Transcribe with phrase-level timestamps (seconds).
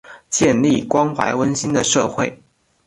[0.31, 2.41] 建立关怀温馨的社会